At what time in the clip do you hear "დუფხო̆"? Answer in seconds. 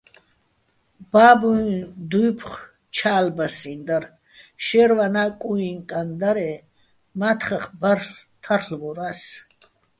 2.09-2.67